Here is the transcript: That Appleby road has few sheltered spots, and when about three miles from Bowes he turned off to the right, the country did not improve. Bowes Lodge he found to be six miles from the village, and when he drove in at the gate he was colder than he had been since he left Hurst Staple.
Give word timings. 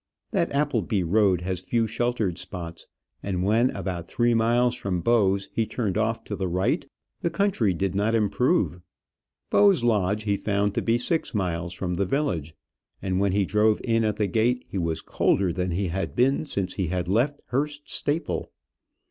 That 0.31 0.51
Appleby 0.51 1.03
road 1.03 1.41
has 1.41 1.59
few 1.59 1.85
sheltered 1.85 2.39
spots, 2.39 2.87
and 3.21 3.43
when 3.43 3.69
about 3.69 4.07
three 4.07 4.33
miles 4.33 4.73
from 4.73 4.99
Bowes 5.01 5.47
he 5.53 5.67
turned 5.67 5.95
off 5.95 6.23
to 6.23 6.35
the 6.35 6.47
right, 6.47 6.87
the 7.19 7.29
country 7.29 7.71
did 7.75 7.93
not 7.93 8.15
improve. 8.15 8.79
Bowes 9.51 9.83
Lodge 9.83 10.23
he 10.23 10.35
found 10.37 10.73
to 10.73 10.81
be 10.81 10.97
six 10.97 11.35
miles 11.35 11.73
from 11.75 11.93
the 11.93 12.05
village, 12.05 12.55
and 12.99 13.19
when 13.19 13.33
he 13.33 13.45
drove 13.45 13.79
in 13.83 14.03
at 14.03 14.15
the 14.15 14.25
gate 14.25 14.65
he 14.67 14.79
was 14.79 15.03
colder 15.03 15.53
than 15.53 15.69
he 15.69 15.89
had 15.89 16.15
been 16.15 16.45
since 16.45 16.73
he 16.73 16.89
left 16.89 17.43
Hurst 17.49 17.87
Staple. 17.87 18.51